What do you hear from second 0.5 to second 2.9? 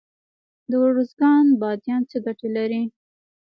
د ارزګان بادیان څه ګټه لري؟